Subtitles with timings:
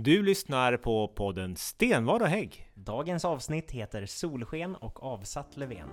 [0.00, 2.70] Du lyssnar på podden Stenvad och Hägg.
[2.74, 5.88] Dagens avsnitt heter Solsken och avsatt Löfven.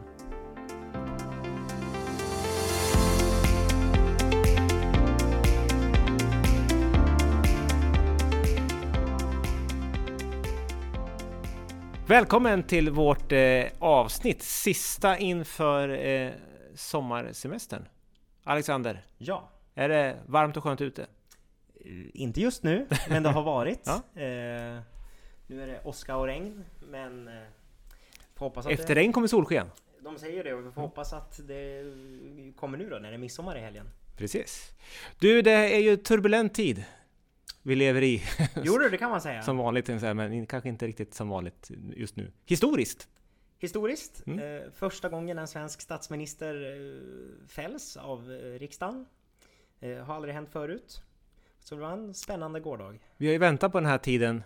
[12.08, 16.32] Välkommen till vårt eh, avsnitt, sista inför eh,
[16.76, 17.88] sommarsemestern.
[18.44, 21.06] Alexander, Ja, är det varmt och skönt ute?
[21.86, 23.82] Eh, inte just nu, men det har varit.
[23.86, 23.96] Ja.
[24.22, 24.80] eh,
[25.48, 27.34] nu är det åska och regn, men eh,
[28.36, 29.68] hoppas att Efter det, regn kommer solsken.
[30.00, 31.84] de säger det och vi får hoppas att det
[32.56, 33.90] kommer nu då när det är midsommar i helgen.
[34.18, 34.72] Precis.
[35.20, 36.84] Du, det är ju turbulent tid
[37.62, 38.24] vi lever i.
[38.64, 39.42] Jo det kan man säga.
[39.44, 42.32] Som vanligt, men kanske inte riktigt som vanligt just nu.
[42.46, 43.08] Historiskt!
[43.60, 44.40] Historiskt, Mm.
[44.58, 49.06] eh, första gången en svensk statsminister eh, fälls av eh, riksdagen.
[49.80, 51.02] Eh, har aldrig hänt förut.
[51.66, 53.00] Så det var en spännande gårdag.
[53.18, 54.44] Vi har ju väntat på den här tiden,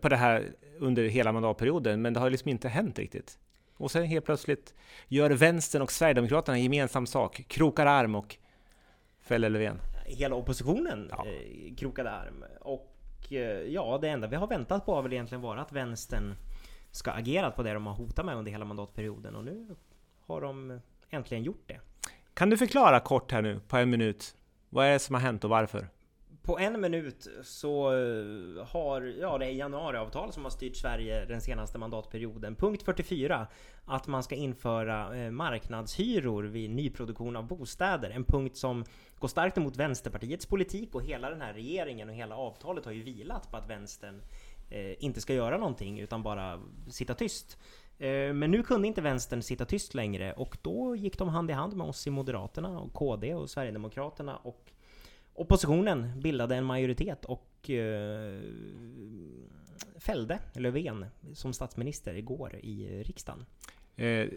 [0.00, 3.38] på det här under hela mandatperioden, men det har liksom inte hänt riktigt.
[3.74, 4.74] Och sen helt plötsligt
[5.08, 8.36] gör Vänstern och Sverigedemokraterna gemensam sak, krokar arm och
[9.20, 9.80] fäller Löfven.
[10.06, 11.26] hela oppositionen Ja.
[11.26, 12.44] eh, krokade arm.
[12.60, 12.96] Och
[13.30, 16.34] eh, ja, det enda vi har väntat på har väl egentligen varit att vänstern
[16.90, 19.36] ska agera på det de har hotat med under hela mandatperioden.
[19.36, 19.76] Och nu
[20.26, 21.80] har de äntligen gjort det.
[22.34, 24.36] Kan du förklara kort här nu, på en minut,
[24.70, 25.88] vad är det som har hänt och varför?
[26.42, 31.40] På en minut så eh, har, ja det är januariavtal som har styrt Sverige den
[31.40, 32.56] senaste mandatperioden.
[32.56, 33.46] Punkt 44.
[33.84, 38.10] Att man ska införa eh, marknadshyror vid nyproduktion av bostäder.
[38.10, 38.84] En punkt som
[39.18, 43.02] går starkt emot Vänsterpartiets politik och hela den här regeringen och hela avtalet har ju
[43.02, 44.22] vilat på att vänstern
[44.70, 47.58] eh, inte ska göra någonting utan bara sitta tyst.
[47.98, 51.52] Eh, Men nu kunde inte vänstern sitta tyst längre och då gick de hand i
[51.52, 54.71] hand med oss i Moderaterna och KD och Sverigedemokraterna och
[55.34, 58.40] Oppositionen bildade en majoritet och eh,
[59.98, 63.44] fällde Löfven som statsminister igår i riksdagen.
[63.96, 64.28] Eh,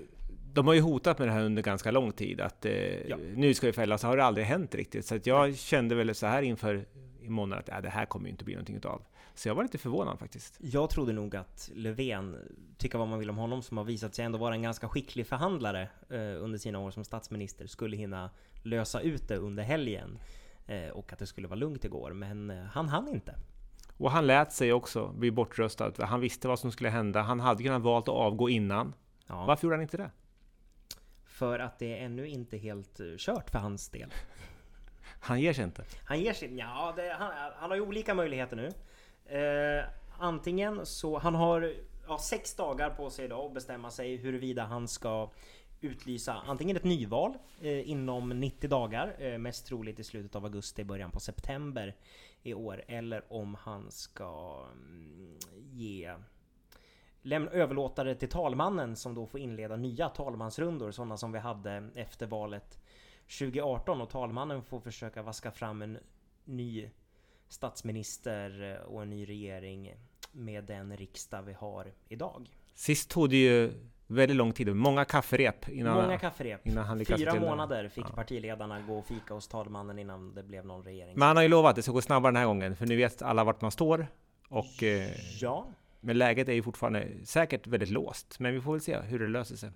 [0.53, 2.73] de har ju hotat med det här under ganska lång tid, att eh,
[3.07, 3.17] Ja.
[3.35, 5.05] nu ska vi fällas, har det aldrig hänt riktigt.
[5.05, 6.85] Så att jag kände väl så här inför
[7.21, 9.01] i månaden att ja, det här kommer ju inte bli någonting utav.
[9.35, 10.57] Så jag var lite förvånad faktiskt.
[10.61, 12.35] Jag trodde nog att Löfven,
[12.77, 15.27] tycka vad man vill om honom, som har visat sig ändå vara en ganska skicklig
[15.27, 18.29] förhandlare eh, under sina år som statsminister, skulle hinna
[18.63, 20.19] lösa ut det under helgen.
[20.67, 23.35] Eh, och att det skulle vara lugnt igår, men eh, han hann inte.
[23.97, 25.91] Och han lät sig också bli bortröstad.
[25.99, 27.21] Han visste vad som skulle hända.
[27.21, 28.93] Han hade kunnat valt att avgå innan.
[29.27, 30.11] Ja, Varför gjorde han inte det?
[31.35, 34.13] för att det är ännu inte helt eh, kört för hans del.
[35.19, 35.83] Han ger sig inte.
[36.05, 36.57] Han ger sig...
[36.57, 38.71] Ja, det, han, han har ju olika möjligheter nu.
[39.39, 39.85] Eh,
[40.19, 41.17] antingen så...
[41.17, 41.73] Han har
[42.07, 45.29] ja, sex dagar på sig idag att bestämma sig huruvida han ska
[45.85, 50.83] utlysa antingen ett nyval eh, inom 90 dagar, eh, mest troligt i slutet av augusti,
[50.83, 51.95] början på september
[52.43, 56.15] i år, eller om han ska mm, ge
[57.21, 61.89] lämna överlåta det till talmannen som då får inleda nya talmansrundor, sådana som vi hade
[61.95, 62.79] efter valet
[63.39, 65.97] 2018 och talmannen får försöka vaska fram en
[66.43, 66.89] ny
[67.47, 69.95] statsminister eh, och en ny regering
[70.31, 72.49] med den riksdag vi har idag.
[72.73, 73.73] Sist tog det ju
[74.07, 74.75] väldigt lång tid.
[74.75, 76.67] Många kafferep innan, Många kafferep.
[76.67, 78.15] innan han lyckades Fyra till månader fick Ja.
[78.15, 81.13] partiledarna gå och fika hos talmannen innan det blev någon regering.
[81.15, 82.75] Men han har ju lovat att det ska gå snabbare den här gången.
[82.75, 84.07] För nu vet alla vart man står.
[84.49, 85.09] Och, eh,
[85.41, 85.67] Ja,
[85.99, 88.39] men läget är ju fortfarande säkert väldigt låst.
[88.39, 89.71] Men vi får väl se hur det löser sig.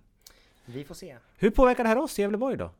[0.65, 1.15] vi får se.
[1.37, 2.71] Hur påverkar det här oss i Gävleborg då?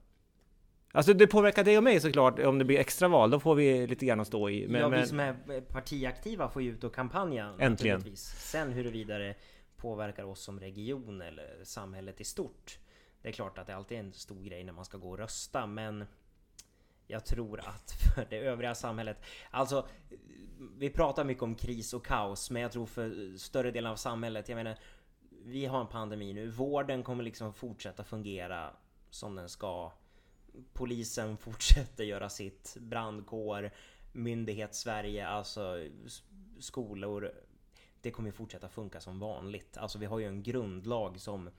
[0.91, 3.29] Alltså det påverkar dig och mig såklart om det blir extraval.
[3.29, 4.67] Då får vi lite grann att stå i.
[4.67, 7.53] Men, ja, vi som är partiaktiva får ju ut och kampanja.
[7.59, 8.15] Äntligen.
[8.15, 9.35] Sen huruvida det
[9.79, 12.79] påverkar oss som region eller samhället i stort.
[13.22, 15.17] Det är klart att det alltid är en stor grej när man ska gå och
[15.17, 16.06] rösta, men
[17.07, 19.18] jag tror att för det övriga samhället,
[19.51, 19.88] alltså
[20.78, 24.50] vi pratar mycket om kris och kaos, men jag tror för större delen av samhället,
[24.50, 24.75] jag menar,
[25.45, 28.73] vi har en pandemi nu, vården kommer liksom fortsätta fungera
[29.09, 29.91] som den ska.
[30.73, 33.72] Polisen fortsätter göra sitt, brandkår,
[34.12, 35.85] myndighet Sverige, alltså
[36.59, 37.31] skolor.
[38.01, 39.78] Det kommer fortsätta funka som vanligt.
[39.78, 41.50] Alltså vi har ju en grundlag som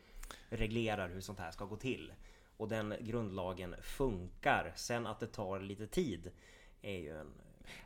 [0.48, 2.12] reglerar hur sånt här ska gå till.
[2.56, 4.72] Och den grundlagen funkar.
[4.76, 6.30] Sen att det tar lite tid
[6.82, 7.32] är ju en...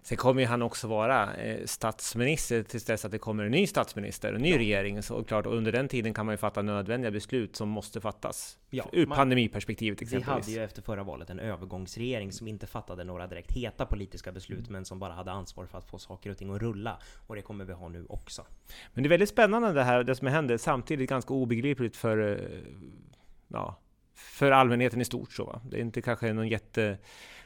[0.02, 3.66] Sen kommer ju han också vara eh, statsminister tills dess att det kommer en ny
[3.66, 4.58] statsminister och en ny Ja.
[4.58, 5.02] regering.
[5.02, 8.58] Så klart, och under den tiden kan man ju fatta nödvändiga beslut som måste fattas.
[8.70, 10.46] Ja, Ur man- pandemiperspektivet Vi exempelvis.
[10.46, 14.68] hade ju efter förra valet en övergångsregering som inte fattade några direkt heta politiska beslut
[14.70, 16.98] men som bara hade ansvar för att få saker och ting att rulla.
[17.26, 18.46] Och det kommer vi ha nu också.
[18.92, 20.56] Men det är väldigt spännande det här, det som händer.
[20.56, 22.38] Samtidigt ganska obegripligt för, eh,
[23.48, 23.80] ja,
[24.14, 25.32] för allmänheten i stort.
[25.32, 25.60] Så, va?
[25.70, 26.98] Det är inte kanske någon jätte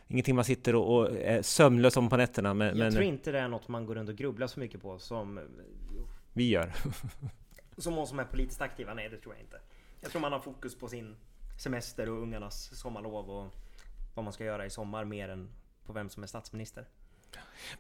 [0.08, 2.54] ingenting man sitter och, och är sömnlös om på nätterna.
[2.54, 4.82] Men, Jag men tror inte det är något man går runt och grubblar så mycket
[4.82, 5.40] på som
[6.32, 6.72] vi gör.
[7.76, 9.60] Som oss som är politiskt aktiva, nej det tror jag inte.
[10.00, 11.16] Jag tror man har fokus på sin
[11.58, 13.46] semester och ungarnas sommarlov och
[14.14, 15.48] vad man ska göra i sommar mer än
[15.86, 16.84] på vem som är statsminister.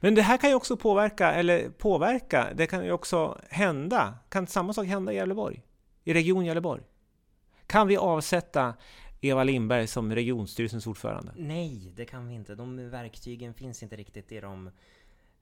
[0.00, 4.18] Men det här kan ju också påverka, eller påverka, det kan ju också hända.
[4.28, 5.62] Kan samma sak hända i Gävleborg?
[6.04, 6.82] I Region Gävleborg?
[7.66, 8.74] Kan vi avsätta
[9.20, 11.32] Eva Lindberg som regionstyrelsens ordförande?
[11.36, 12.54] Nej, det kan vi inte.
[12.54, 14.66] De verktygen finns inte riktigt i de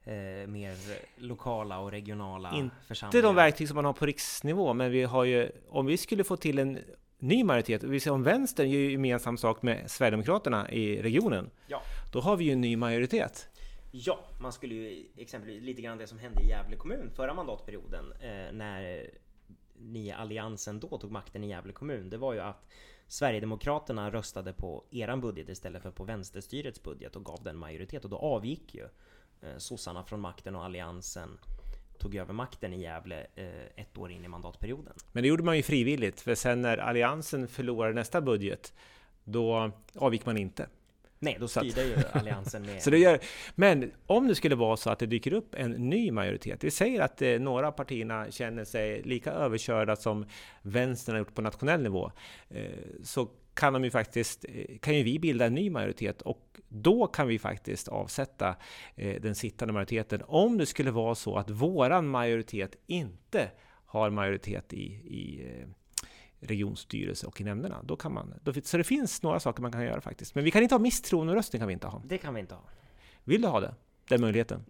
[0.03, 0.13] eh,
[0.47, 0.75] mer
[1.17, 3.19] lokala och regionala Inte församlingarna.
[3.27, 6.23] Är de verktyg som man har på riksnivå, men vi har ju, om vi skulle
[6.23, 6.79] få till en
[7.19, 11.49] ny majoritet, och vi ser om vänstern gör ju gemensam sak med Sverigedemokraterna i regionen,
[11.67, 11.81] Ja.
[12.13, 13.49] då har vi ju en ny majoritet.
[13.91, 18.11] Ja, man skulle ju exempelvis lite grann det som hände i Gävle kommun förra mandatperioden
[18.21, 19.09] eh, när
[19.79, 22.09] ni Alliansen då tog makten i Gävle kommun.
[22.09, 22.67] Det var ju att
[23.07, 28.09] Sverigedemokraterna röstade på eran budget istället för på vänsterstyrets budget och gav den majoritet och
[28.09, 28.83] då avgick ju
[29.41, 31.37] eh, sossarna från makten och Alliansen
[31.97, 33.45] tog över makten i Gävle eh,
[33.75, 34.93] ett år in i mandatperioden.
[35.11, 38.73] Men det gjorde man ju frivilligt, för sen när Alliansen förlorade nästa budget,
[39.23, 40.67] då avgick man inte.
[41.19, 42.83] Nej, då styrde ju Alliansen med...
[42.83, 43.19] Så det gör,
[43.55, 47.01] men om det skulle vara så att det dyker upp en ny majoritet, vi säger
[47.01, 50.25] att eh, några av partierna känner sig lika överkörda som
[50.61, 52.11] vänstern har gjort på nationell nivå,
[52.49, 52.63] eh,
[53.03, 57.07] så kan, de ju faktiskt, eh, kan ju vi bilda en ny majoritet och då
[57.07, 58.55] kan vi faktiskt avsätta
[58.95, 60.21] eh, den sittande majoriteten.
[60.27, 63.51] Om det skulle vara så att våran majoritet inte
[63.85, 65.67] har majoritet i, i eh,
[66.39, 67.83] regionstyrelse och i nämnderna.
[67.83, 70.35] Då kan man, då, så det finns några saker man kan göra faktiskt.
[70.35, 72.01] Men vi kan inte ha misstroenderöstning kan vi inte ha.
[72.05, 72.63] Det kan vi inte ha.
[73.23, 73.75] Vill du ha det?
[74.09, 74.65] Den möjligheten?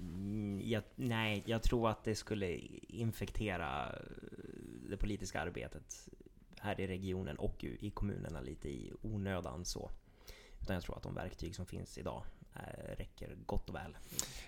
[0.00, 2.56] Mm, Jag, nej, jag tror att det skulle
[2.88, 3.98] infektera eh,
[4.90, 6.08] det politiska arbetet
[6.58, 9.90] här i regionen och i kommunerna lite i onödan så.
[10.60, 12.24] Utan jag tror att de verktyg som finns idag
[12.98, 13.96] räcker gott och väl.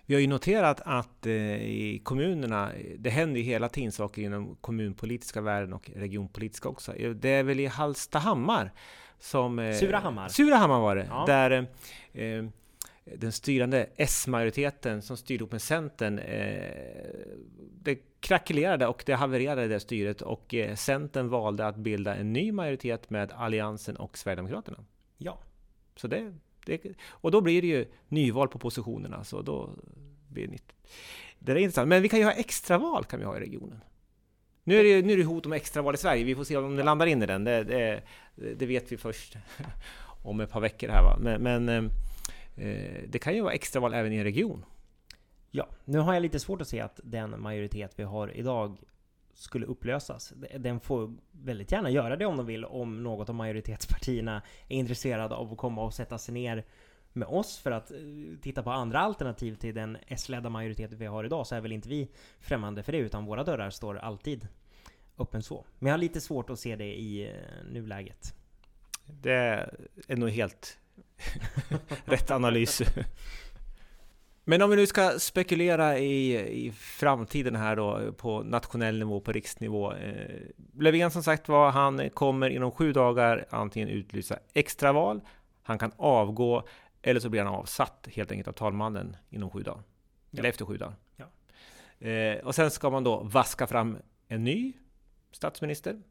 [0.07, 4.57] Vi har ju noterat att eh, i kommunerna, det händer ju hela tiden saker inom
[4.61, 6.95] kommunpolitiska världen och regionpolitiska också.
[6.97, 8.73] Eh, Det är väl i Hallstahammar
[9.19, 9.59] som...
[9.59, 10.29] eh, Surahammar.
[10.29, 11.07] Surahammar var det!
[11.11, 11.25] Ja.
[11.27, 11.51] Där
[12.13, 12.45] eh, eh,
[13.05, 16.69] den styrande S-majoriteten som styrde ihop med Centern, eh,
[17.83, 22.53] det krackelerade och det havererade det styret och eh, Centern valde att bilda en ny
[22.53, 24.79] majoritet med Alliansen och Sverigedemokraterna.
[25.19, 25.39] Ja,
[25.97, 26.35] Så det,
[26.67, 29.71] det, och då blir det ju nyval på positionerna, så då
[30.29, 30.73] blir det nytt.
[31.39, 31.89] Det är intressant.
[31.89, 33.81] Men vi kan ju ha extraval kan vi ha i regionen.
[34.65, 36.25] Nu är det, nu är det hot om extraval i Sverige.
[36.25, 37.45] Vi får se om det landar in i den.
[37.45, 38.03] Det, det,
[38.57, 39.37] det vet vi först
[40.23, 41.03] om ett par veckor här.
[41.03, 41.17] Va?
[41.21, 41.85] Men, men eh,
[42.67, 44.65] eh det kan ju vara extraval även i en region.
[45.51, 48.79] Ja, nu har jag lite svårt att se att den majoritet vi har idag
[49.35, 50.33] skulle upplösas.
[50.59, 55.35] Den får väldigt gärna göra det om de vill, om något av majoritetspartierna är intresserade
[55.35, 56.65] av att komma och sätta sig ner
[57.13, 57.99] med oss för att eh,
[58.43, 61.89] titta på andra alternativ till den S-ledda majoritet vi har idag, så är väl inte
[61.89, 62.09] vi
[62.41, 64.49] främmande för det, utan våra dörrar står alltid
[65.19, 65.65] öppen så.
[65.79, 68.35] Men jag har lite svårt att se det i eh, nuläget.
[69.07, 69.71] Det
[70.09, 70.79] är nog helt
[72.05, 72.83] rätt analys.
[74.45, 79.33] Men om vi nu ska spekulera i, i framtiden här då på nationell nivå, på
[79.33, 79.93] riksnivå.
[79.93, 80.41] Eh,
[80.79, 85.21] Löfven som sagt var, han kommer inom sju dagar antingen utlysa extraval,
[85.63, 86.69] han kan avgå
[87.03, 89.83] eller så blir han avsatt helt enkelt av talmannen inom sju dagar.
[90.31, 90.39] Ja.
[90.39, 90.95] Eller efter sju dagar.
[91.17, 91.27] Ja.
[92.09, 93.99] Eh, och sen ska man då vaska fram
[94.29, 94.73] en ny
[95.33, 96.03] statsminister.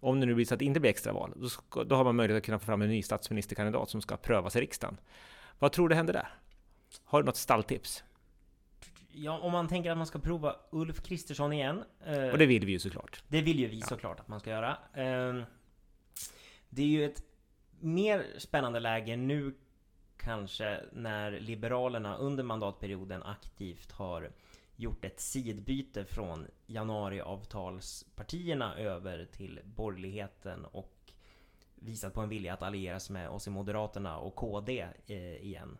[0.00, 2.16] Om det nu blir så att det inte blir extraval, då, ska, då har man
[2.16, 5.00] möjlighet att kunna få fram en ny statsministerkandidat som ska prövas i riksdagen.
[5.58, 6.28] Vad tror du händer där?
[7.04, 8.04] Har du något stalltips?
[9.14, 11.84] Ja, om man tänker att man ska prova Ulf Kristersson igen.
[12.06, 13.22] eh, Och det vill vi ju såklart.
[13.28, 13.86] Det vill ju vi Ja.
[13.86, 14.76] såklart att man ska göra.
[14.94, 15.42] Ehm,
[16.68, 17.22] Det är ju ett
[17.80, 19.54] mer spännande läge nu
[20.16, 24.30] kanske när Liberalerna under mandatperioden aktivt har
[24.76, 31.12] gjort ett sidbyte från januariavtalspartierna över till borgerligheten och
[31.74, 35.78] visat på en vilja att alliera sig med oss i Moderaterna och KD eh, igen.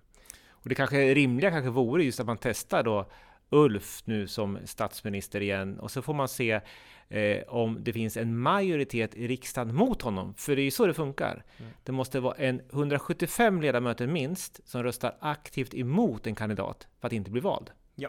[0.62, 3.06] Och det kanske rimliga kanske vore just att man testar då
[3.50, 6.60] Ulf nu som statsminister igen och så får man se
[7.08, 10.34] eh, om det finns en majoritet i riksdagen mot honom.
[10.34, 11.44] För det är ju så det funkar.
[11.58, 11.72] Mm.
[11.84, 17.12] Det måste vara en 175 ledamöter minst som röstar aktivt emot en kandidat för att
[17.12, 17.70] inte bli vald.
[17.94, 18.08] Ja.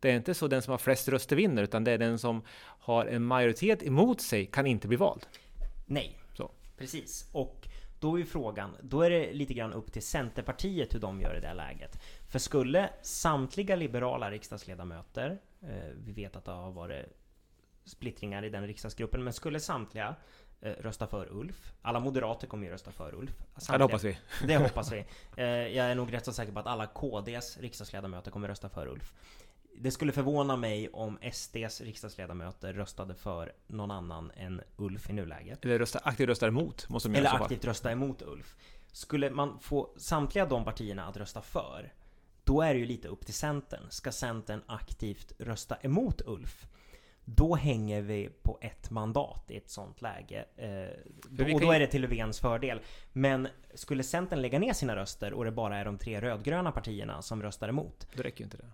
[0.00, 2.42] Det är inte så den som har flest röster vinner, utan det är den som
[2.62, 5.26] har en majoritet emot sig kan inte bli vald.
[5.86, 6.50] Nej, Så.
[6.78, 7.28] precis.
[7.32, 7.68] Och
[8.02, 11.40] då är frågan, då är det lite grann upp till Centerpartiet hur de gör i
[11.40, 12.02] det läget.
[12.28, 17.06] För skulle samtliga liberala riksdagsledamöter, eh, vi vet att det har varit
[17.84, 20.16] splittringar i den riksdagsgruppen, men skulle samtliga
[20.60, 21.72] eh, rösta för Ulf.
[21.82, 23.44] Alla moderater kommer ju rösta för Ulf.
[23.68, 24.18] Ja, det hoppas vi.
[24.46, 25.04] Det hoppas vi.
[25.36, 28.86] Eh, jag är nog rätt så säker på att alla KDs riksdagsledamöter kommer rösta för
[28.86, 29.12] Ulf.
[29.74, 35.64] Det skulle förvåna mig om SDs riksdagsledamöter röstade för någon annan än Ulf i nuläget.
[35.64, 37.42] Eller rösta, aktivt röstar emot, måste de Eller göra fall.
[37.42, 38.56] aktivt rösta emot Ulf.
[38.92, 41.92] Skulle man få samtliga de partierna att rösta för,
[42.44, 43.82] då är det ju lite upp till Centern.
[43.90, 46.66] Ska Centern aktivt rösta emot Ulf?
[47.24, 50.44] Då hänger vi på ett mandat i ett sånt läge.
[50.56, 52.80] Eh, och då är det till Löfvens fördel.
[53.12, 57.22] Men skulle Centern lägga ner sina röster och det bara är de tre rödgröna partierna
[57.22, 58.70] som röstar emot, Då räcker ju inte det.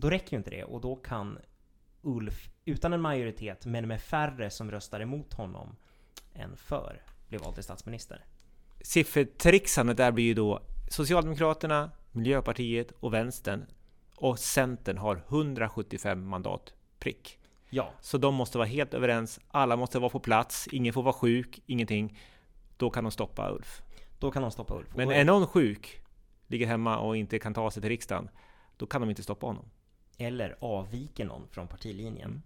[0.00, 1.38] Då räcker ju inte det och då kan
[2.02, 5.76] Ulf utan en majoritet men med färre som röstar emot honom
[6.34, 8.24] än för bli vald till statsminister.
[8.80, 13.66] Siffertrixandet där blir ju då Socialdemokraterna, Miljöpartiet och Vänstern
[14.14, 17.38] och Centern har 175 mandat prick.
[17.70, 21.12] Ja, Så de måste vara helt överens, alla måste vara på plats, ingen får vara
[21.12, 22.18] sjuk, ingenting.
[22.76, 23.82] Då kan de stoppa Ulf.
[24.18, 24.88] då kan de stoppa Ulf.
[24.94, 26.02] Men är någon sjuk,
[26.46, 28.28] ligger hemma och inte kan ta sig till riksdagen,
[28.76, 29.64] då kan de inte stoppa honom.
[30.18, 32.42] Eller avviker någon från partilinjen.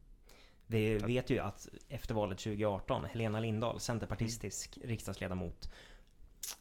[0.67, 5.73] Vi vet ju att efter valet 2018, Helena Lindahl, centerpartistisk riksdagsledamot,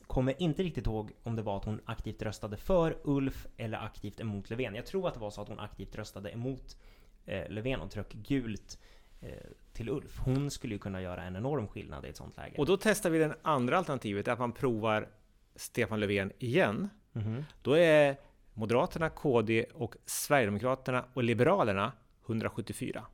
[0.08, 4.20] kommer inte riktigt ihåg om det var att hon aktivt röstade för Ulf eller aktivt
[4.20, 4.76] emot Löfven.
[4.76, 6.78] Jag tror att det var så att hon aktivt röstade emot
[7.26, 8.80] eh, Löfven och tryckte gult
[9.22, 9.30] eh,
[9.74, 10.20] till Ulf.
[10.20, 12.56] Hon skulle ju kunna göra en enorm skillnad i ett sånt läge.
[12.58, 15.10] Och då testar vi det andra alternativet, att man provar
[15.56, 16.90] Stefan Löfven igen.
[17.12, 17.44] Mhm.
[17.62, 18.18] Då är
[18.54, 21.92] Moderaterna, KD och Sverigedemokraterna och Liberalerna
[22.26, 23.06] 174.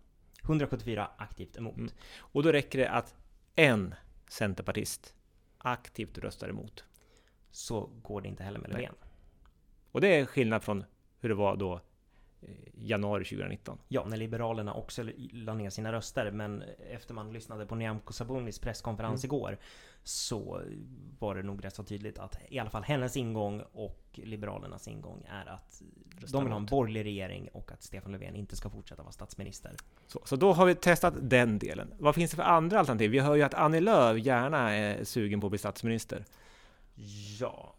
[0.44, 1.78] 174 aktivt emot.
[1.78, 1.92] Mm.
[2.18, 3.16] Och då räcker det att
[3.56, 3.96] en
[4.30, 5.16] centerpartist
[5.58, 6.84] aktivt röstar emot.
[7.52, 8.70] Så går det inte heller med.
[8.70, 8.96] Löfven.
[9.92, 10.84] Och det är skillnad från
[11.20, 11.82] hur det var då
[12.74, 13.78] januari 2019.
[13.88, 18.60] Ja, när Liberalerna också la ner sina röster, men efter man lyssnade på Nyamko Sabunis
[18.60, 19.36] presskonferens Mm.
[19.36, 19.58] igår
[20.04, 20.62] så
[21.20, 25.26] var det nog rätt så tydligt att i alla fall hennes ingång och Liberalernas ingång
[25.30, 25.82] är att
[26.22, 29.12] Rösta de vill ha en borgerlig regering och att Stefan Löfven inte ska fortsätta vara
[29.12, 29.76] statsminister.
[30.08, 31.94] Så, så då har vi testat den delen.
[31.98, 33.12] Vad finns det för andra alternativ?
[33.12, 36.26] Vi hör ju att Annie Lööf gärna är sugen på att bli statsminister.
[37.40, 37.76] Ja,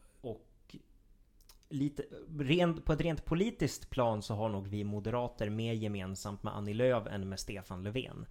[1.69, 2.05] lite,
[2.39, 6.75] rent, på ett rent politiskt plan så har nog vi moderater mer gemensamt med Annie
[6.75, 8.27] Lööf än med Stefan Löfven.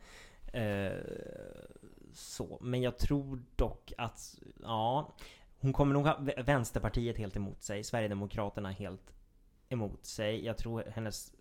[0.54, 0.92] Eh,
[2.14, 5.16] så, men jag tror dock att, ja,
[5.60, 9.14] hon kommer nog ha Vänsterpartiet helt emot sig, Sverigedemokraterna helt
[9.70, 10.46] emot sig.
[10.46, 11.34] Jag tror hennes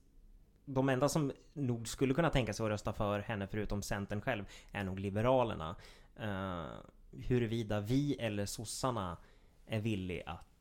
[0.65, 4.45] de enda som nog skulle kunna tänka sig att rösta för henne förutom Centern själv
[4.73, 5.77] är nog Liberalerna.
[6.21, 6.67] Uh,
[7.11, 9.17] huruvida vi eller sossarna
[9.67, 10.56] är villig att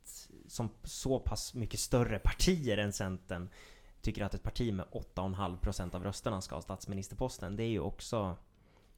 [0.48, 3.50] som så pass mycket större partier än Centern
[4.02, 7.56] tycker att ett parti med 8,5% av rösterna ska ha statsministerposten.
[7.56, 8.38] Det är ju också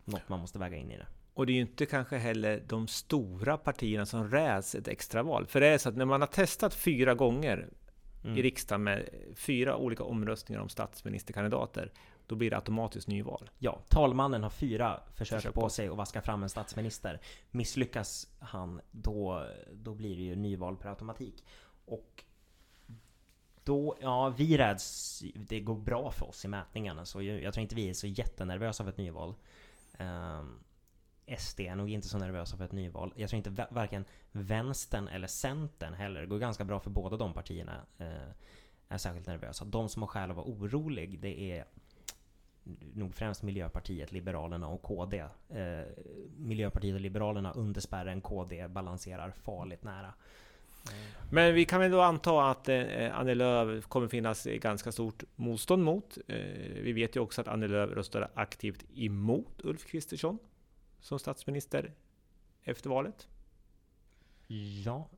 [0.05, 1.07] något man måste väga in i det.
[1.33, 5.47] Och det är ju inte kanske heller de stora partierna som räds ett extraval.
[5.47, 7.69] För det är så att när man har testat fyra gånger
[8.23, 8.37] Mm.
[8.37, 11.91] i riksdagen med fyra olika omröstningar om statsministerkandidater,
[12.27, 13.49] då blir det automatiskt nyval.
[13.57, 17.21] Ja, talmannen har fyra försök Försök på på sig att vaska fram en statsminister.
[17.51, 21.45] Misslyckas han, då, då blir det ju nyval per automatik.
[21.85, 22.23] Och
[23.63, 27.61] då, ja, vi räds, det går bra för oss i mätningarna, så jag, jag tror
[27.61, 29.35] inte vi är så jättenervösa för ett nyval.
[29.99, 30.59] Um,
[31.37, 33.13] SD är nog inte så nervösa för ett nyval.
[33.15, 37.17] Jag tror inte va- varken vänstern eller centern heller, det går ganska bra för båda
[37.17, 38.31] de partierna, eh,
[38.87, 39.65] är särskilt nervösa.
[39.65, 41.65] De som har skäl att vara orolig, det är
[42.93, 45.19] nog främst Miljöpartiet, Liberalerna och KD.
[45.49, 45.81] Eh,
[46.37, 50.13] Miljöpartiet och Liberalerna under spärren, KD balanserar farligt nära.
[51.31, 55.83] Men vi kan väl då anta att eh, Annie Lööf kommer finnas ganska stort motstånd
[55.83, 56.17] mot.
[56.27, 56.37] Eh,
[56.81, 60.39] vi vet ju också att Annie Lööf röstade aktivt emot Ulf Kristersson
[60.99, 61.93] som statsminister
[62.63, 63.27] efter valet.
[64.85, 65.09] Ja,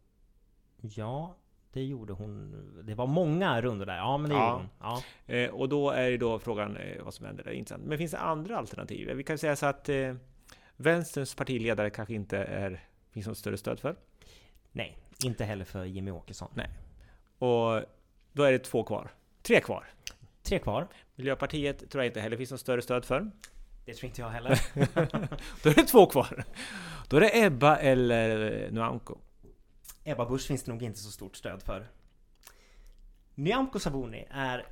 [0.82, 1.36] ja,
[1.74, 2.56] det gjorde hon.
[2.84, 3.98] Det var många rundor där.
[3.98, 4.52] Ja, men det Ja.
[4.52, 5.02] gjorde hon.
[5.28, 5.34] Ja.
[5.36, 7.52] Eh, och då är ju då frågan eh, vad som händer där.
[7.52, 7.84] Intressant.
[7.86, 9.10] Men finns det andra alternativ?
[9.16, 10.14] Vi kan säga så att eh,
[10.76, 13.96] Vänsterns partiledare kanske inte är, finns något större stöd för.
[14.72, 16.50] Nej, inte heller för Jimmy Åkesson.
[16.54, 16.70] Nej.
[17.40, 17.82] Och
[18.32, 19.12] då är det två kvar.
[19.42, 19.84] Tre kvar.
[20.44, 20.88] Tre kvar.
[21.16, 23.32] Miljöpartiet tror jag inte heller finns något större stöd för.
[23.86, 24.60] Det tror inte jag heller.
[25.64, 26.44] Då är det två kvar.
[27.10, 29.18] Då är det Ebba eller eh, Nyamko.
[30.10, 31.88] Ebba Busch finns det nog inte så stort stöd för.
[33.36, 34.68] Nyamko Sabuni är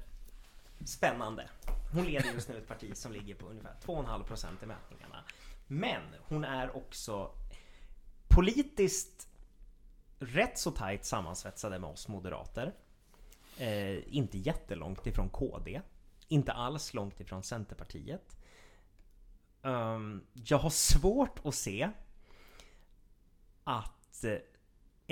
[0.85, 1.49] spännande.
[1.93, 5.23] Hon leder just nu ett parti som ligger på ungefär 2,5 procent i mätningarna.
[5.67, 7.31] Men hon är också
[8.27, 9.27] politiskt
[10.19, 12.73] rätt så tajt sammansvetsade med oss moderater.
[13.57, 15.81] Eh, inte jättelångt ifrån KD.
[16.27, 18.37] Inte alls långt ifrån Centerpartiet.
[19.61, 21.89] Um, jag har svårt att se
[23.63, 24.37] att eh,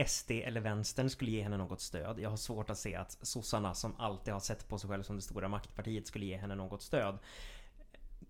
[0.07, 2.19] SD eller vänstern skulle ge henne något stöd.
[2.19, 5.15] Jag har svårt att se att sossarna som alltid har sett på sig själv som
[5.15, 7.17] det stora maktpartiet skulle ge henne något stöd.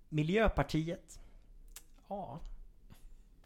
[0.10, 1.20] Miljöpartiet?
[2.08, 2.40] Ja,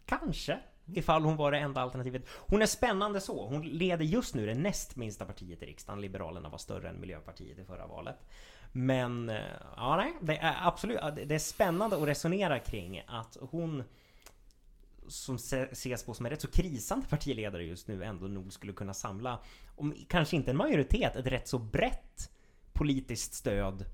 [0.06, 0.58] kanske.
[0.94, 2.22] Ifall hon var det enda alternativet.
[2.28, 3.46] Hon är spännande så.
[3.46, 6.00] Hon leder just nu det näst minsta partiet i riksdagen.
[6.00, 8.16] Liberalerna var större än Miljöpartiet i förra valet.
[8.72, 9.40] Men, eh,
[9.76, 13.84] ja nej, det är absolut, det är spännande att resonera kring att hon
[15.10, 18.94] som ses på som en rätt så krisande partiledare just nu ändå nog skulle kunna
[18.94, 19.38] samla,
[19.76, 22.30] om kanske inte en majoritet, ett rätt så brett
[22.72, 23.84] politiskt stöd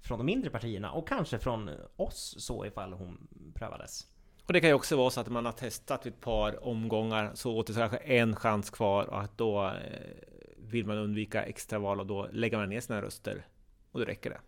[0.00, 4.06] från de mindre partierna och kanske från oss så ifall hon prövades.
[4.46, 7.56] Och det kan ju också vara så att man har testat ett par omgångar så
[7.56, 9.72] återstår kanske en chans kvar och att då eh,
[10.56, 13.46] vill man undvika extraval och då lägger man ner sina röster
[13.92, 14.40] och då räcker det.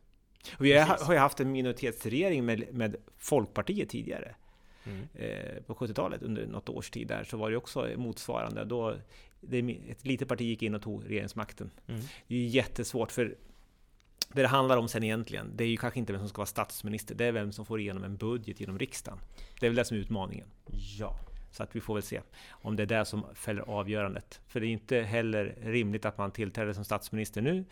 [0.59, 1.07] Och vi Precis.
[1.07, 4.35] har ju haft en minoritetsregering med, med Folkpartiet tidigare.
[4.89, 5.09] Mm.
[5.15, 8.65] Eh, på 70-talet under något års tid där så var det också motsvarande.
[8.65, 8.97] Då
[9.41, 11.71] det, ett litet parti gick in och tog regeringsmakten.
[11.87, 12.01] Mm.
[12.27, 13.35] Det är ju jättesvårt för
[14.33, 16.47] det det handlar om sen egentligen, det är ju kanske inte vem som ska vara
[16.47, 19.19] statsminister, det är vem som får igenom en budget genom riksdagen.
[19.61, 20.47] Det är väl det som är utmaningen.
[20.99, 21.19] Ja.
[21.51, 24.41] Så att vi får väl se om det är det som fäller avgörandet.
[24.49, 27.65] För det är inte heller rimligt att man tillträder som statsminister nu,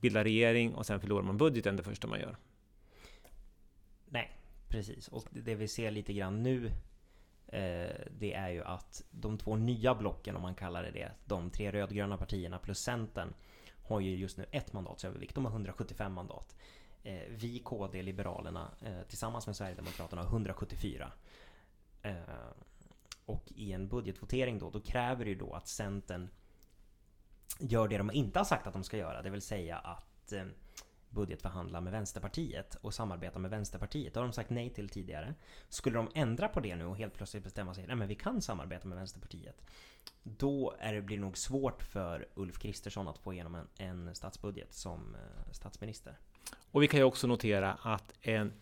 [0.00, 2.36] bildar regering och sen förlorar man budgeten det första man gör.
[4.08, 4.37] Nej,
[4.68, 5.08] precis.
[5.08, 6.66] Och det vi ser lite grann nu
[7.46, 11.50] eh, det är ju att de två nya blocken, om man kallar det det, de
[11.50, 13.34] tre rödgröna partierna plus Centern,
[13.88, 15.34] har ju just nu ett mandats övervikt.
[15.34, 16.56] De har 175 mandat.
[17.02, 21.12] Eh, vi, KD, Liberalerna eh, tillsammans med Sverigedemokraterna har 174.
[22.02, 22.14] Eh,
[23.26, 26.28] och i en budgetvotering då, då kräver det ju då att Centern
[27.58, 30.44] gör det de inte har sagt att de ska göra, det vill säga att eh,
[31.10, 34.14] budgetförhandla med Vänsterpartiet och samarbeta med Vänsterpartiet.
[34.14, 35.34] Det har de sagt nej till tidigare.
[35.68, 38.42] Skulle de ändra på det nu och helt plötsligt bestämma sig, nej men vi kan
[38.42, 39.62] samarbeta med Vänsterpartiet.
[40.22, 44.14] Då är det, blir det nog svårt för Ulf Kristersson att få igenom en, en
[44.14, 46.18] statsbudget som eh, statsminister.
[46.70, 48.52] Och vi kan ju också notera att en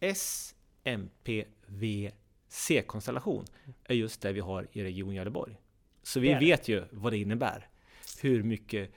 [0.00, 2.12] S, MP, V,
[2.48, 3.44] C-konstellation
[3.84, 5.60] är just det vi har i Region Gävleborg.
[6.02, 7.68] Så vi vet ju vad det innebär.
[8.22, 8.90] Hur mycket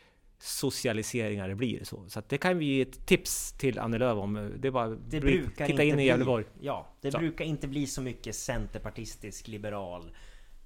[0.43, 1.83] socialiseringar det blir.
[1.83, 4.51] Så, så det kan vi ge ett tips till Annie Lööf om.
[4.59, 6.43] Det är bara det brukar titta in i Gävleborg.
[6.43, 7.17] Bli, ja, det så.
[7.17, 10.15] brukar inte bli så mycket centerpartistisk, liberal,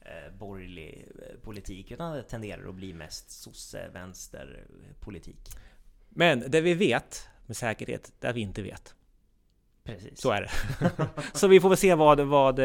[0.02, 1.92] eh, borgerlig eh, politik.
[1.92, 5.50] Utan det tenderar att bli mest sosse-vänster-politik.
[6.10, 8.96] Men det vi vet med säkerhet, det vi inte vet.
[9.88, 10.21] Precis.
[10.21, 10.50] Så är det.
[11.34, 12.60] så vi får väl se vad, vad,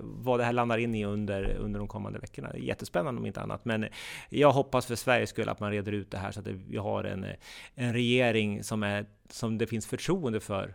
[0.00, 2.56] vad det här landar in i under, under de kommande veckorna.
[2.56, 3.64] Jättespännande om inte annat.
[3.64, 3.88] Men
[4.28, 7.04] jag hoppas för Sveriges skull att man reder ut det här så att vi har
[7.04, 7.26] en,
[7.74, 10.74] en regering som, är, som det finns förtroende för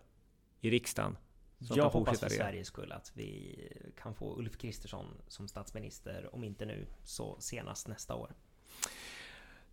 [0.62, 1.18] i riksdagen.
[1.58, 3.60] Jag hoppas för Sveriges skull att vi
[4.02, 8.32] kan få Ulf Kristersson som statsminister, om inte nu så senast nästa år.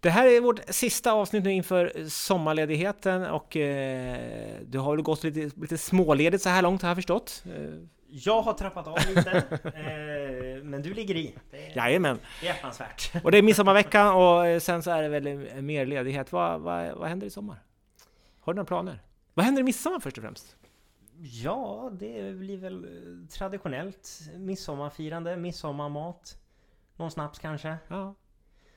[0.05, 5.25] Det här är vårt sista avsnitt nu inför sommarledigheten och eh, du har väl gått
[5.25, 7.45] lite, lite småledigt så här långt har jag förstått?
[7.47, 7.75] Eh.
[8.09, 9.31] Jag har trappat av lite,
[9.65, 11.35] eh, men du ligger i.
[11.51, 12.19] Det är Jajamän.
[12.41, 13.25] behjärtansvärt.
[13.25, 16.33] Och det är midsommarveckan och eh, sen så är det väl mer ledighet.
[16.33, 17.63] Vad, vad, vad händer i sommar?
[18.41, 19.03] Har du några planer?
[19.35, 20.57] Vad händer i midsommar först och främst?
[21.21, 22.87] Ja, det blir väl
[23.33, 26.37] traditionellt midsommarfirande, midsommarmat.
[26.97, 27.77] Någon snaps kanske?
[27.89, 28.15] Ja.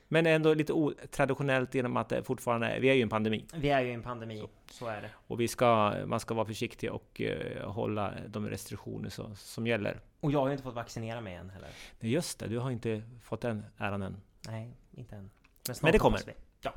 [0.08, 3.44] Men ändå lite otraditionellt genom att det fortfarande, vi är ju en pandemi.
[3.54, 5.10] Vi är ju i en pandemi, så, så är det.
[5.14, 10.00] Och vi ska, man ska vara försiktig och uh, hålla de restriktioner så, som gäller.
[10.20, 11.68] Och jag har ju inte fått vaccinera mig än heller.
[12.00, 14.16] Nej just det, du har inte fått den äran än.
[14.48, 15.30] Nej, inte än.
[15.68, 16.20] Men, Men det kommer.
[16.60, 16.72] Ja.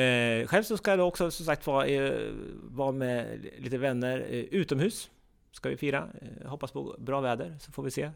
[0.00, 4.38] Eh, själv så ska jag också som sagt vara, eh, vara med lite vänner eh,
[4.38, 5.10] utomhus
[5.54, 6.08] ska vi fira.
[6.22, 8.02] Eh, hoppas på bra väder så får vi se.
[8.02, 8.12] Eh,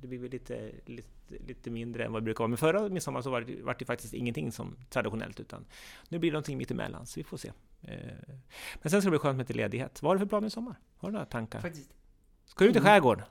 [0.00, 1.08] det blir väl lite, lite,
[1.46, 2.48] lite mindre än vad det brukar vara.
[2.48, 5.64] Men förra midsommar så var det, var det faktiskt ingenting som traditionellt utan
[6.08, 7.52] nu blir det någonting mittemellan så vi får se.
[7.82, 7.96] Eh,
[8.82, 10.02] men sen ska det bli skönt med lite ledighet.
[10.02, 10.76] Vad har du för planer i sommar?
[10.96, 11.60] Har du några tankar?
[11.60, 11.90] Faktiskt.
[12.44, 13.24] Ska du ut i skärgården?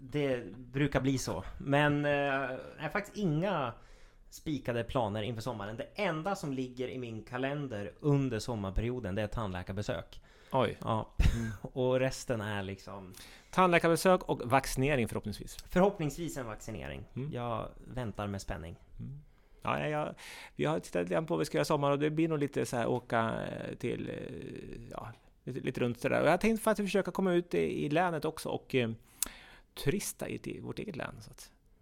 [0.00, 1.44] Det brukar bli så.
[1.58, 3.72] Men eh, faktiskt inga
[4.30, 5.76] spikade planer inför sommaren.
[5.76, 10.20] Det enda som ligger i min kalender under sommarperioden det är tandläkarbesök.
[10.52, 10.76] Oj.
[10.80, 11.08] Ja.
[11.34, 11.50] Mm.
[11.62, 13.14] Och resten är liksom...
[13.50, 15.56] Tandläkarbesök och vaccinering förhoppningsvis.
[15.68, 17.04] Förhoppningsvis en vaccinering.
[17.16, 17.32] Mm.
[17.32, 18.76] Jag väntar med spänning.
[19.00, 19.20] Mm.
[19.62, 20.14] Ja, ja,
[20.56, 22.38] vi har tittat lite på vad vi ska göra i sommar och det blir nog
[22.38, 24.10] lite så här åka eh, till...
[24.10, 25.12] Eh, ja,
[25.44, 26.22] lite, lite runt sådär.
[26.22, 28.90] Och jag tänkte faktiskt försöka komma ut i, i länet också och eh,
[29.84, 31.14] turista i, i vårt eget län.
[31.20, 31.30] Så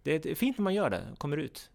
[0.03, 1.69] det är fint när man gör det, kommer ut.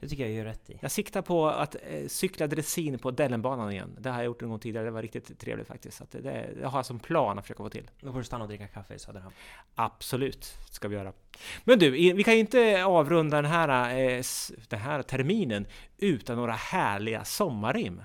[0.00, 0.78] Det tycker jag gör rätt i.
[0.82, 3.96] Jag siktar på att eh, cykla dressin på Dellenbanan igen.
[4.00, 5.96] Det har jag gjort en gång tidigare, det var riktigt trevligt faktiskt.
[5.96, 7.90] Så att det, det har jag som plan att försöka få till.
[8.00, 9.34] Då får du stanna och dricka kaffe i Söderhamn.
[9.74, 11.12] Absolut, ska vi göra.
[11.64, 14.22] Men du, vi kan ju inte avrunda den här, eh,
[14.68, 15.66] den här terminen
[15.98, 18.02] utan några härliga sommarrim.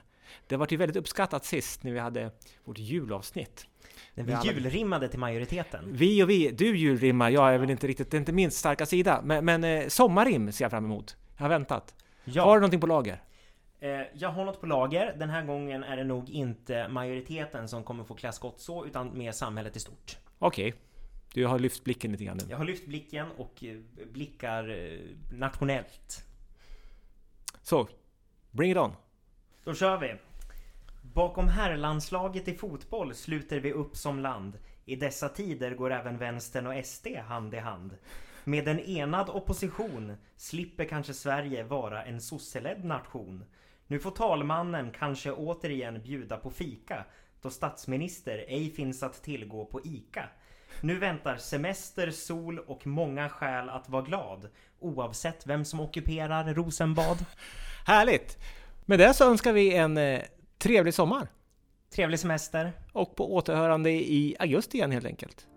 [0.48, 2.32] Det var ju väldigt uppskattat sist när vi hade
[2.64, 3.68] vårt julavsnitt.
[4.16, 5.86] Den Vi vi alla- julrimmade till majoriteten.
[5.92, 8.86] Vi och vi, du julrimmar, jag är väl inte riktigt, det är inte min starka
[8.86, 9.22] sida.
[9.24, 11.18] Men, men eh, sommarrim ser jag fram emot.
[11.38, 11.96] Jag har väntat.
[12.24, 13.24] Ja, Har du någonting på lager?
[13.80, 15.16] eh, jag har något på lager.
[15.18, 19.18] Den här gången är det nog inte majoriteten som kommer få klä skott så, utan
[19.18, 20.18] mer samhället i stort.
[20.40, 20.74] Okej.
[21.34, 22.44] Du har lyft blicken lite grann nu.
[22.50, 23.78] Jag har lyft blicken och eh,
[24.12, 25.00] blickar eh,
[25.32, 26.26] nationellt.
[27.62, 27.88] Så,
[28.52, 28.92] bring it on!
[29.64, 30.16] Då kör vi!
[31.14, 34.58] Bakom herrlandslaget i fotboll sluter vi upp som land.
[34.86, 37.98] I dessa tider går även vänstern och SD hand i hand.
[38.48, 43.44] Med en enad opposition slipper kanske Sverige vara en sosseledd nation.
[43.88, 47.06] Nu får talmannen kanske återigen bjuda på fika
[47.42, 50.30] då statsminister ej finns att tillgå på ICA.
[50.82, 57.18] Nu väntar semester, sol och många skäl att vara glad oavsett vem som ockuperar Rosenbad.
[57.86, 58.38] Härligt!
[58.86, 60.22] Med det så önskar vi en eh,
[60.58, 61.28] trevlig sommar.
[61.90, 62.72] Trevlig semester.
[62.92, 65.48] Och på återhörande i augusti igen helt enkelt.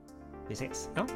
[0.48, 0.90] Vi ses.
[0.94, 1.06] Ja.